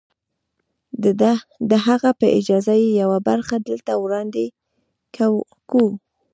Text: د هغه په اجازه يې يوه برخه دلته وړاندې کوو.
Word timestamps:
د 1.69 1.71
هغه 1.85 2.09
په 2.19 2.27
اجازه 2.39 2.73
يې 2.81 2.89
يوه 3.01 3.19
برخه 3.29 3.55
دلته 3.69 3.91
وړاندې 4.03 4.45
کوو. 5.67 5.89